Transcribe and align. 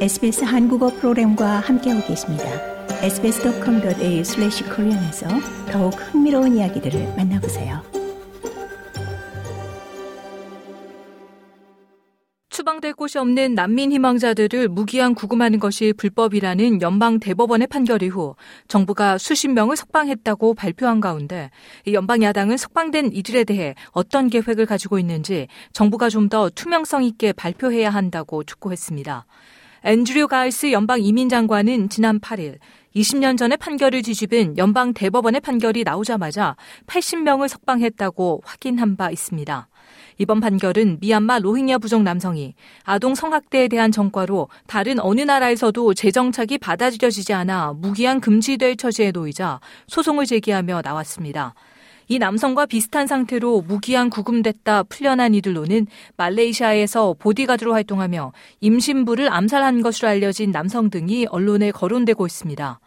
SBS 0.00 0.44
한국어 0.44 0.88
프로그램과 0.88 1.60
함께하고 1.60 2.06
계십니다. 2.06 2.44
sbs.com.au/korean에서 3.02 5.28
더욱 5.70 5.90
흥미로운 5.90 6.56
이야기들을 6.56 7.16
만나보세요. 7.18 7.82
추방될 12.48 12.94
곳이 12.94 13.18
없는 13.18 13.54
난민 13.54 13.92
희망자들을 13.92 14.68
무기한 14.68 15.14
구금하는 15.14 15.60
것이 15.60 15.92
불법이라는 15.92 16.80
연방 16.80 17.20
대법원의 17.20 17.66
판결 17.66 18.02
이후 18.02 18.36
정부가 18.68 19.18
수십 19.18 19.48
명을 19.48 19.76
석방했다고 19.76 20.54
발표한 20.54 21.00
가운데 21.00 21.50
연방 21.92 22.22
야당은 22.22 22.56
석방된 22.56 23.10
이들에 23.12 23.44
대해 23.44 23.74
어떤 23.92 24.30
계획을 24.30 24.64
가지고 24.64 24.98
있는지 24.98 25.46
정부가 25.74 26.08
좀 26.08 26.30
더 26.30 26.48
투명성 26.48 27.04
있게 27.04 27.34
발표해야 27.34 27.90
한다고 27.90 28.44
촉구했습니다. 28.44 29.26
앤드류 29.82 30.28
가이스 30.28 30.72
연방 30.72 31.00
이민장관은 31.00 31.88
지난 31.88 32.20
8일 32.20 32.58
20년 32.94 33.38
전에 33.38 33.56
판결을 33.56 34.02
뒤집은 34.02 34.58
연방 34.58 34.92
대법원의 34.92 35.40
판결이 35.40 35.84
나오자마자 35.84 36.54
80명을 36.86 37.48
석방했다고 37.48 38.42
확인한 38.44 38.96
바 38.96 39.10
있습니다. 39.10 39.68
이번 40.18 40.40
판결은 40.40 40.98
미얀마 41.00 41.38
로힝야 41.38 41.78
부족 41.78 42.02
남성이 42.02 42.54
아동 42.84 43.14
성학대에 43.14 43.68
대한 43.68 43.90
전과로 43.90 44.50
다른 44.66 45.00
어느 45.00 45.22
나라에서도 45.22 45.94
재정착이 45.94 46.58
받아들여지지 46.58 47.32
않아 47.32 47.72
무기한 47.72 48.20
금지될 48.20 48.76
처지에 48.76 49.12
놓이자 49.12 49.60
소송을 49.86 50.26
제기하며 50.26 50.82
나왔습니다. 50.84 51.54
이 52.10 52.18
남성과 52.18 52.66
비슷한 52.66 53.06
상태로 53.06 53.60
무기한 53.68 54.10
구금됐다 54.10 54.82
풀려난 54.82 55.32
이들로는 55.32 55.86
말레이시아에서 56.16 57.14
보디가드로 57.20 57.72
활동하며 57.72 58.32
임신부를 58.58 59.32
암살한 59.32 59.80
것으로 59.82 60.08
알려진 60.08 60.50
남성 60.50 60.90
등이 60.90 61.26
언론에 61.30 61.70
거론되고 61.70 62.26
있습니다. 62.26 62.80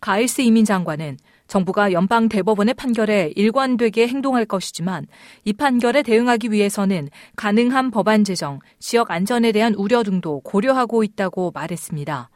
가일스 0.00 0.42
이민 0.42 0.64
장관은 0.64 1.16
정부가 1.48 1.90
연방 1.90 2.28
대법원의 2.28 2.74
판결에 2.74 3.32
일관되게 3.34 4.06
행동할 4.06 4.44
것이지만 4.44 5.08
이 5.44 5.52
판결에 5.54 6.04
대응하기 6.04 6.52
위해서는 6.52 7.08
가능한 7.34 7.90
법안 7.90 8.22
제정, 8.22 8.60
지역 8.78 9.10
안전에 9.10 9.50
대한 9.50 9.74
우려 9.74 10.04
등도 10.04 10.42
고려하고 10.44 11.02
있다고 11.02 11.50
말했습니다. 11.52 12.30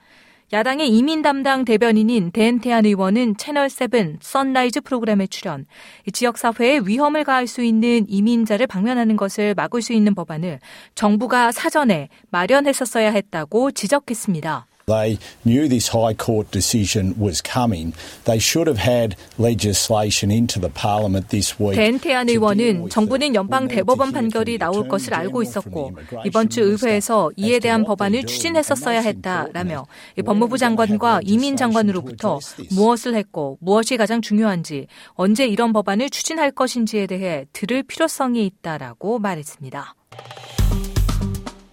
야당의 0.53 0.91
이민 0.91 1.23
담당 1.23 1.65
대변인인 1.65 2.31
댄 2.31 2.55
테한 2.55 2.85
의원은 2.85 3.37
채널7 3.37 4.19
Sunrise 4.21 4.83
프로그램에 4.83 5.27
출연, 5.27 5.65
지역사회에 6.13 6.81
위험을 6.85 7.25
가할 7.25 7.47
수 7.47 7.63
있는 7.63 8.05
이민자를 8.07 8.67
방면하는 8.67 9.17
것을 9.17 9.55
막을 9.55 9.81
수 9.81 9.95
있는 9.95 10.15
법안을 10.15 10.61
정부가 10.95 11.53
사전에 11.53 12.11
마련했었어야 12.29 13.13
했다고 13.13 13.71
지적했습니다. 13.71 14.67
They 14.87 15.19
knew 15.45 15.69
this 15.69 15.89
High 15.89 16.15
Court 16.15 16.51
decision 16.51 17.15
was 17.19 17.41
coming. 17.41 17.95
They 18.25 18.39
should 18.39 18.67
have 18.67 18.79
had 18.79 19.17
legislation 19.39 20.31
into 20.31 20.59
the 20.59 20.71
Parliament 20.71 21.29
this 21.29 21.55
week. 21.61 21.77
벤태안 21.77 22.29
의원은 22.29 22.89
정부는 22.89 23.35
연방 23.35 23.69
대법원 23.69 24.13
판결이 24.13 24.59
나올 24.59 24.89
것을 24.89 25.15
알고 25.15 25.43
있었고 25.43 25.93
이번 26.25 26.49
주 26.49 26.63
의회에서 26.63 27.31
이에 27.37 27.59
대한 27.59 27.85
법안을 27.85 28.25
추진했었어야 28.25 29.01
했다라며 29.01 29.87
법무부 30.25 30.59
장관과 30.59 31.21
이민 31.25 31.57
장관으로부터 31.57 32.41
무엇을 32.71 33.15
했고 33.15 33.59
무엇이 33.61 33.97
가장 33.97 34.21
중요한지 34.21 34.87
언제 35.15 35.47
이런 35.47 35.73
법안을 35.73 36.11
추진할 36.11 36.51
것인지에 36.51 37.07
대해 37.07 37.47
들을 37.53 37.83
필요성이 37.83 38.47
있다라고 38.47 39.19
말했습니다. 39.19 39.95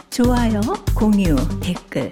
좋아요, 0.10 0.62
공유, 0.96 1.36
댓글 1.62 2.12